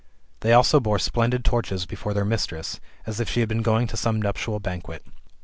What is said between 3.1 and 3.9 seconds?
if she had been going